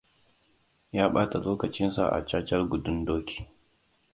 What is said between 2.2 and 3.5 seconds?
cacar gudun doki.